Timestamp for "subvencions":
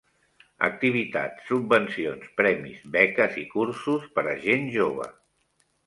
1.51-2.27